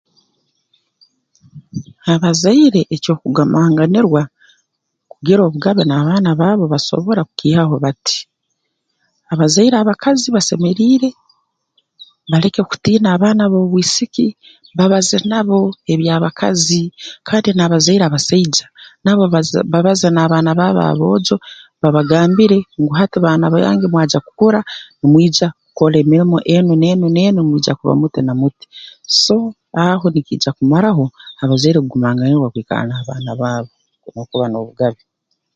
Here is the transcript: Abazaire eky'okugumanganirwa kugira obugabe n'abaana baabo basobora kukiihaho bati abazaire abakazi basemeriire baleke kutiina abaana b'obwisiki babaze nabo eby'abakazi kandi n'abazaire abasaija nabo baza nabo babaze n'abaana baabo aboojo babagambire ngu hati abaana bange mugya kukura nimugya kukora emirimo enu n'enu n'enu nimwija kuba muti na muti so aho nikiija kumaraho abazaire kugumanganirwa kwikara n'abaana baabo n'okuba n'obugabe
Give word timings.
Abazaire 2.13 2.81
eky'okugumanganirwa 2.95 4.21
kugira 5.11 5.41
obugabe 5.43 5.81
n'abaana 5.85 6.29
baabo 6.39 6.65
basobora 6.73 7.21
kukiihaho 7.27 7.75
bati 7.83 8.19
abazaire 9.31 9.75
abakazi 9.79 10.27
basemeriire 10.35 11.09
baleke 12.31 12.61
kutiina 12.69 13.07
abaana 13.15 13.43
b'obwisiki 13.51 14.25
babaze 14.77 15.17
nabo 15.29 15.57
eby'abakazi 15.93 16.81
kandi 17.27 17.49
n'abazaire 17.53 18.03
abasaija 18.05 18.65
nabo 19.03 19.23
baza 19.33 19.59
nabo 19.59 19.69
babaze 19.73 20.07
n'abaana 20.11 20.51
baabo 20.59 20.81
aboojo 20.91 21.35
babagambire 21.81 22.57
ngu 22.79 22.91
hati 22.97 23.15
abaana 23.17 23.45
bange 23.53 23.85
mugya 23.93 24.19
kukura 24.25 24.59
nimugya 24.99 25.47
kukora 25.65 25.95
emirimo 26.03 26.37
enu 26.55 26.71
n'enu 26.81 27.05
n'enu 27.15 27.39
nimwija 27.41 27.71
kuba 27.79 27.93
muti 27.99 28.19
na 28.23 28.33
muti 28.41 28.65
so 29.23 29.37
aho 29.83 30.05
nikiija 30.13 30.51
kumaraho 30.57 31.05
abazaire 31.43 31.77
kugumanganirwa 31.79 32.47
kwikara 32.53 32.83
n'abaana 32.87 33.31
baabo 33.41 33.69
n'okuba 34.13 34.45
n'obugabe 34.49 35.01